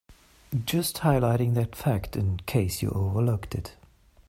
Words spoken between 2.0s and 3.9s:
in case you overlooked it.